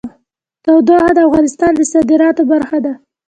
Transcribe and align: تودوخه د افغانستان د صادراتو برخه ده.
تودوخه 0.63 1.11
د 1.15 1.19
افغانستان 1.27 1.71
د 1.75 1.81
صادراتو 1.91 2.43
برخه 2.51 2.77
ده. 2.85 2.93